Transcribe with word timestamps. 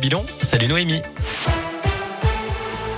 Bilan, 0.00 0.22
salut 0.40 0.68
Noémie. 0.68 1.02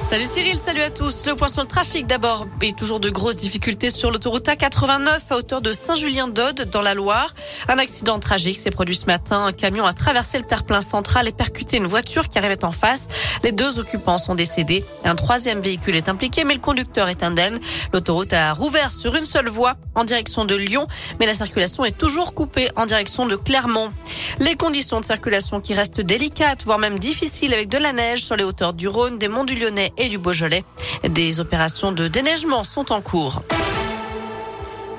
Salut 0.02 0.24
Cyril, 0.24 0.56
salut 0.56 0.80
à 0.80 0.90
tous. 0.90 1.26
Le 1.26 1.36
point 1.36 1.46
sur 1.46 1.60
le 1.60 1.68
trafic 1.68 2.06
d'abord 2.06 2.46
et 2.62 2.72
toujours 2.72 3.00
de 3.00 3.10
grosses 3.10 3.36
difficultés 3.36 3.90
sur 3.90 4.10
l'autoroute 4.10 4.46
A89 4.46 5.20
à 5.28 5.36
hauteur 5.36 5.60
de 5.60 5.72
Saint-Julien-d'Aude 5.72 6.68
dans 6.72 6.80
la 6.80 6.94
Loire. 6.94 7.34
Un 7.68 7.78
accident 7.78 8.18
tragique 8.18 8.58
s'est 8.58 8.70
produit 8.70 8.96
ce 8.96 9.04
matin. 9.06 9.44
Un 9.44 9.52
camion 9.52 9.84
a 9.84 9.92
traversé 9.92 10.38
le 10.38 10.44
terre-plein 10.44 10.80
central 10.80 11.28
et 11.28 11.32
percuté 11.32 11.76
une 11.76 11.86
voiture 11.86 12.28
qui 12.28 12.38
arrivait 12.38 12.64
en 12.64 12.72
face. 12.72 13.08
Les 13.44 13.52
deux 13.52 13.78
occupants 13.78 14.18
sont 14.18 14.34
décédés. 14.34 14.84
Un 15.04 15.14
troisième 15.14 15.60
véhicule 15.60 15.94
est 15.94 16.08
impliqué 16.08 16.44
mais 16.44 16.54
le 16.54 16.60
conducteur 16.60 17.08
est 17.08 17.22
indemne. 17.22 17.60
L'autoroute 17.92 18.32
a 18.32 18.54
rouvert 18.54 18.90
sur 18.90 19.14
une 19.14 19.24
seule 19.24 19.48
voie 19.48 19.74
en 19.94 20.04
direction 20.04 20.44
de 20.46 20.56
Lyon 20.56 20.88
mais 21.20 21.26
la 21.26 21.34
circulation 21.34 21.84
est 21.84 21.96
toujours 21.96 22.34
coupée 22.34 22.70
en 22.74 22.86
direction 22.86 23.26
de 23.26 23.36
Clermont. 23.36 23.92
Les 24.38 24.56
conditions 24.56 24.98
de 24.98 25.04
circulation 25.04 25.60
qui 25.60 25.74
restent 25.74 26.00
délicates 26.00 26.64
voire 26.64 26.78
même 26.78 26.98
difficiles 26.98 27.52
avec 27.52 27.68
de 27.68 27.78
la 27.78 27.92
neige 27.92 28.24
sur 28.24 28.34
les 28.34 28.44
hauteurs 28.44 28.72
du 28.72 28.88
Rhône, 28.88 29.18
des 29.18 29.28
monts 29.28 29.44
du 29.44 29.54
Lyonnais 29.54 29.89
et 29.96 30.08
du 30.08 30.18
Beaujolais. 30.18 30.64
Des 31.08 31.40
opérations 31.40 31.92
de 31.92 32.08
déneigement 32.08 32.64
sont 32.64 32.92
en 32.92 33.00
cours. 33.00 33.42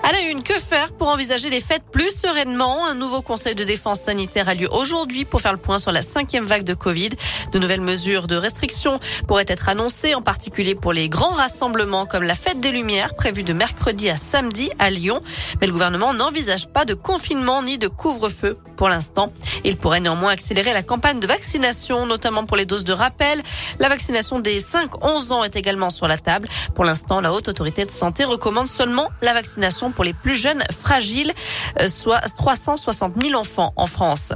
À 0.04 0.12
la 0.14 0.22
une, 0.22 0.42
que 0.42 0.58
faire 0.58 0.94
pour 0.94 1.10
envisager 1.10 1.52
les 1.52 1.62
fêtes 1.62 1.84
plus 1.92 2.10
sereinement? 2.10 2.88
Un 2.88 2.96
nouveau 2.96 3.22
conseil 3.22 3.54
de 3.54 3.64
défense 3.64 4.00
sanitaire 4.00 4.50
a 4.50 4.56
lieu 4.56 4.68
aujourd'hui 4.72 5.26
pour 5.26 5.42
faire 5.42 5.52
le 5.52 5.60
point 5.60 5.78
sur 5.78 5.92
la 5.92 6.02
cinquième 6.02 6.46
vague 6.46 6.64
de 6.64 6.74
Covid. 6.74 7.10
De 7.52 7.60
nouvelles 7.60 7.82
mesures 7.82 8.26
de 8.26 8.36
restriction 8.36 9.00
pourraient 9.28 9.46
être 9.48 9.70
annoncées, 9.70 10.16
en 10.16 10.22
particulier 10.22 10.74
pour 10.74 10.92
les 10.92 11.08
grands 11.08 11.36
rassemblements 11.36 12.08
comme 12.08 12.24
la 12.24 12.34
fête 12.34 12.60
des 12.60 12.72
Lumières 12.72 13.14
prévue 13.16 13.44
de 13.44 13.54
mercredi 13.54 14.10
à 14.10 14.18
samedi 14.18 14.72
à 14.80 14.90
Lyon. 14.90 15.22
Mais 15.62 15.68
le 15.68 15.74
gouvernement 15.74 16.16
n'envisage 16.16 16.68
pas 16.68 16.84
de 16.84 16.96
confinement 16.96 17.62
ni 17.62 17.78
de 17.78 17.88
couvre-feu 17.88 18.58
pour 18.82 18.90
l'instant. 18.90 19.28
Il 19.64 19.78
pourrait 19.78 20.00
néanmoins 20.00 20.32
accélérer 20.32 20.74
la 20.74 20.82
campagne 20.82 21.20
de 21.20 21.28
vaccination, 21.28 22.08
notamment 22.08 22.48
pour 22.48 22.58
les 22.58 22.66
doses 22.66 22.84
de 22.84 22.94
rappel. 22.94 23.40
La 23.78 23.90
vaccination 23.90 24.40
des 24.40 24.60
5-11 24.60 25.32
ans 25.32 25.44
est 25.44 25.56
également 25.56 25.92
sur 25.92 26.08
la 26.08 26.18
table. 26.18 26.48
Pour 26.74 26.84
l'instant, 26.84 27.22
la 27.22 27.32
Haute 27.32 27.48
Autorité 27.48 27.86
de 27.86 27.92
Santé 27.92 28.24
recommande 28.24 28.68
seulement 28.68 29.10
la 29.22 29.34
vaccination 29.34 29.92
pour 29.92 30.04
les 30.04 30.14
plus 30.14 30.34
jeunes 30.34 30.64
fragiles, 30.72 31.32
euh, 31.80 31.88
soit 31.88 32.22
360 32.22 33.22
000 33.22 33.40
enfants 33.40 33.72
en 33.76 33.86
France. 33.86 34.34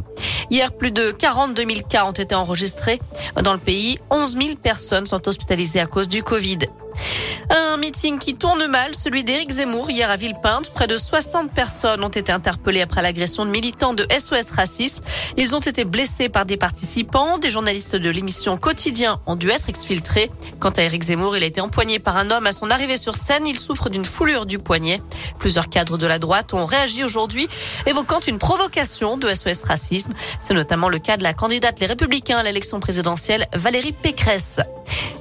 Hier, 0.52 0.71
plus 0.73 0.91
de 0.91 1.09
42 1.09 1.65
000 1.65 1.80
cas 1.89 2.05
ont 2.05 2.11
été 2.11 2.35
enregistrés 2.35 3.02
dans 3.41 3.53
le 3.53 3.59
pays. 3.59 3.97
11 4.11 4.37
000 4.37 4.55
personnes 4.61 5.07
sont 5.07 5.27
hospitalisées 5.27 5.80
à 5.80 5.87
cause 5.87 6.07
du 6.07 6.21
Covid. 6.21 6.59
Un 7.49 7.77
meeting 7.77 8.17
qui 8.17 8.33
tourne 8.33 8.65
mal, 8.67 8.95
celui 8.95 9.23
d'Éric 9.23 9.51
Zemmour 9.51 9.89
hier 9.91 10.09
à 10.09 10.15
Villepinte. 10.15 10.71
Près 10.71 10.88
de 10.88 10.97
60 10.97 11.53
personnes 11.53 12.03
ont 12.03 12.09
été 12.09 12.31
interpellées 12.31 12.81
après 12.81 13.03
l'agression 13.03 13.45
de 13.45 13.52
militants 13.52 13.93
de 13.93 14.07
SOS 14.09 14.52
Racisme. 14.52 15.03
Ils 15.37 15.55
ont 15.55 15.59
été 15.59 15.83
blessés 15.83 16.27
par 16.27 16.45
des 16.45 16.57
participants. 16.57 17.37
Des 17.37 17.52
journalistes 17.52 17.95
de 17.95 18.09
l'émission 18.09 18.57
Quotidien 18.57 19.19
ont 19.27 19.35
dû 19.35 19.49
être 19.49 19.69
exfiltrés. 19.69 20.31
Quant 20.59 20.71
à 20.71 20.81
Éric 20.81 21.03
Zemmour, 21.03 21.37
il 21.37 21.43
a 21.43 21.45
été 21.45 21.61
empoigné 21.61 21.99
par 21.99 22.17
un 22.17 22.31
homme 22.31 22.47
à 22.47 22.52
son 22.52 22.71
arrivée 22.71 22.97
sur 22.97 23.15
scène. 23.15 23.45
Il 23.45 23.59
souffre 23.59 23.89
d'une 23.89 24.05
foulure 24.05 24.47
du 24.47 24.57
poignet. 24.57 25.02
Plusieurs 25.37 25.69
cadres 25.69 25.97
de 25.97 26.07
la 26.07 26.17
droite 26.17 26.53
ont 26.53 26.65
réagi 26.65 27.03
aujourd'hui, 27.03 27.47
évoquant 27.85 28.19
une 28.21 28.39
provocation 28.39 29.17
de 29.17 29.31
SOS 29.31 29.63
Racisme. 29.63 30.13
C'est 30.39 30.55
notamment 30.55 30.89
le 30.89 30.97
cas 30.97 31.17
de 31.17 31.23
la 31.23 31.33
candidate 31.33 31.80
Les 31.80 31.85
Républicains 31.87 32.39
à 32.39 32.43
l'élection 32.43 32.80
présidentielle, 32.80 33.47
Valérie 33.53 33.91
Pécresse. 33.91 34.61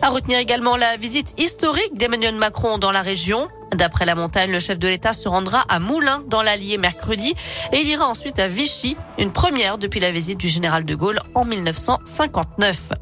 À 0.03 0.11
retenir 0.11 0.39
également 0.39 0.77
la 0.77 0.97
visite 0.97 1.35
historique 1.39 1.97
d'Emmanuel 2.15 2.37
Macron 2.37 2.79
dans 2.79 2.93
la 2.93 3.03
région. 3.03 3.49
D'après 3.73 4.05
la 4.05 4.15
montagne, 4.15 4.53
le 4.53 4.61
chef 4.61 4.79
de 4.79 4.87
l'État 4.87 5.13
se 5.13 5.29
rendra 5.29 5.65
à 5.69 5.81
Moulins 5.81 6.23
dans 6.29 6.43
l'Allier 6.43 6.79
mercredi 6.79 7.35
et 7.73 7.81
il 7.81 7.89
ira 7.89 8.07
ensuite 8.07 8.39
à 8.39 8.47
Vichy, 8.47 8.97
une 9.19 9.33
première 9.33 9.79
depuis 9.79 9.99
la 9.99 10.13
visite 10.13 10.39
du 10.39 10.49
général 10.49 10.85
de 10.85 10.95
Gaulle 10.95 11.19
en 11.35 11.45
1959. 11.45 12.93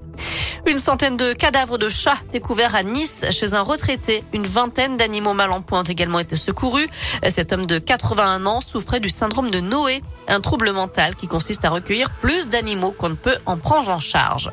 Une 0.66 0.78
centaine 0.78 1.18
de 1.18 1.34
cadavres 1.34 1.76
de 1.76 1.90
chats 1.90 2.16
découverts 2.32 2.74
à 2.74 2.84
Nice 2.84 3.26
chez 3.30 3.52
un 3.52 3.60
retraité. 3.60 4.24
Une 4.32 4.46
vingtaine 4.46 4.96
d'animaux 4.96 5.34
mal 5.34 5.52
en 5.52 5.60
point 5.60 5.80
ont 5.80 5.82
également 5.82 6.18
été 6.18 6.34
secourus. 6.34 6.88
Cet 7.28 7.52
homme 7.52 7.66
de 7.66 7.78
81 7.78 8.46
ans 8.46 8.62
souffrait 8.62 9.00
du 9.00 9.10
syndrome 9.10 9.50
de 9.50 9.60
Noé, 9.60 10.00
un 10.26 10.40
trouble 10.40 10.72
mental 10.72 11.16
qui 11.16 11.26
consiste 11.26 11.66
à 11.66 11.70
recueillir 11.70 12.08
plus 12.22 12.48
d'animaux 12.48 12.92
qu'on 12.92 13.10
ne 13.10 13.14
peut 13.14 13.36
en 13.44 13.58
prendre 13.58 13.90
en 13.90 14.00
charge. 14.00 14.48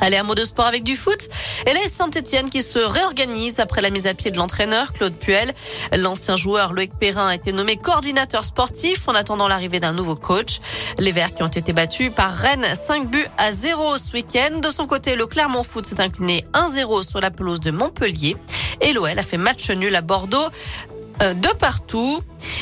Allez, 0.00 0.16
un 0.16 0.22
mot 0.22 0.34
de 0.34 0.44
sport 0.44 0.66
avec 0.66 0.84
du 0.84 0.94
foot. 0.94 1.28
Et 1.66 1.72
là, 1.72 1.80
Saint-Etienne 1.88 2.50
qui 2.50 2.62
se 2.62 2.78
réorganise 2.78 3.58
après 3.58 3.80
la 3.80 3.90
mise 3.90 4.06
à 4.06 4.14
pied 4.14 4.30
de 4.30 4.36
l'entraîneur 4.36 4.92
Claude 4.92 5.14
Puel. 5.14 5.52
L'ancien 5.92 6.36
joueur 6.36 6.72
Loïc 6.72 6.92
Perrin 6.98 7.28
a 7.28 7.34
été 7.34 7.52
nommé 7.52 7.76
coordinateur 7.76 8.44
sportif 8.44 9.08
en 9.08 9.14
attendant 9.14 9.48
l'arrivée 9.48 9.80
d'un 9.80 9.92
nouveau 9.92 10.14
coach. 10.14 10.60
Les 10.98 11.10
Verts 11.10 11.34
qui 11.34 11.42
ont 11.42 11.48
été 11.48 11.72
battus 11.72 12.12
par 12.14 12.32
Rennes 12.32 12.66
5 12.74 13.10
buts 13.10 13.26
à 13.38 13.50
0 13.50 13.98
ce 13.98 14.12
week-end. 14.12 14.60
De 14.60 14.70
son 14.70 14.86
côté, 14.86 15.16
le 15.16 15.26
Clermont 15.26 15.64
Foot 15.64 15.86
s'est 15.86 16.00
incliné 16.00 16.44
1-0 16.54 17.08
sur 17.08 17.20
la 17.20 17.30
pelouse 17.30 17.60
de 17.60 17.70
Montpellier. 17.70 18.36
Et 18.80 18.92
l'OL 18.92 19.18
a 19.18 19.22
fait 19.22 19.36
match 19.36 19.70
nul 19.70 19.94
à 19.96 20.00
Bordeaux 20.00 20.48
euh, 21.22 21.34
de 21.34 21.48
partout. 21.48 22.20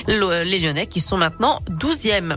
Les 0.09 0.61
Lyonnais 0.61 0.87
qui 0.87 1.01
sont 1.01 1.17
maintenant 1.17 1.61
12e. 1.71 2.37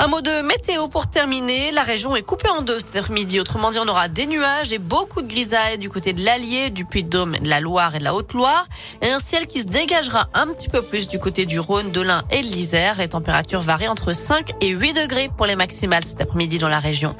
Un 0.00 0.06
mot 0.06 0.20
de 0.20 0.42
météo 0.42 0.86
pour 0.86 1.08
terminer. 1.08 1.72
La 1.72 1.82
région 1.82 2.14
est 2.14 2.22
coupée 2.22 2.48
en 2.48 2.62
deux 2.62 2.78
cet 2.78 2.94
après-midi. 2.94 3.40
Autrement 3.40 3.70
dit, 3.70 3.80
on 3.80 3.88
aura 3.88 4.06
des 4.06 4.26
nuages 4.26 4.72
et 4.72 4.78
beaucoup 4.78 5.22
de 5.22 5.26
grisailles 5.26 5.76
du 5.76 5.90
côté 5.90 6.12
de 6.12 6.24
l'Allier, 6.24 6.70
du 6.70 6.84
Puy-de-Dôme, 6.84 7.36
de 7.38 7.48
la 7.48 7.58
Loire 7.58 7.96
et 7.96 7.98
de 7.98 8.04
la 8.04 8.14
Haute-Loire. 8.14 8.68
Et 9.02 9.10
un 9.10 9.18
ciel 9.18 9.48
qui 9.48 9.60
se 9.60 9.66
dégagera 9.66 10.28
un 10.34 10.46
petit 10.46 10.68
peu 10.68 10.82
plus 10.82 11.08
du 11.08 11.18
côté 11.18 11.46
du 11.46 11.58
Rhône, 11.58 11.90
de 11.90 12.00
l'Ain 12.00 12.22
et 12.30 12.42
de 12.42 12.46
l'Isère. 12.46 12.98
Les 12.98 13.08
températures 13.08 13.60
varient 13.60 13.88
entre 13.88 14.12
5 14.12 14.52
et 14.60 14.68
8 14.68 14.92
degrés 14.92 15.30
pour 15.36 15.46
les 15.46 15.56
maximales 15.56 16.04
cet 16.04 16.20
après-midi 16.20 16.60
dans 16.60 16.68
la 16.68 16.78
région. 16.78 17.16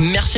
Merci. 0.00 0.34